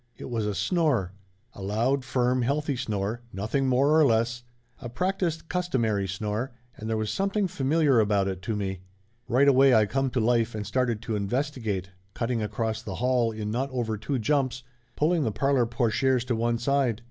[0.17, 1.11] It was a snore;
[1.53, 4.41] a loud, firm, healthy snore, nothing more nor less;
[4.79, 8.79] a practiced, customary snore, and there was something familiar about it to me.
[9.27, 13.51] Right away I come to life and started to investigate, cutting across the hall in
[13.51, 14.63] not over two jumps,
[14.95, 16.99] pulling the parlor portieres to one side.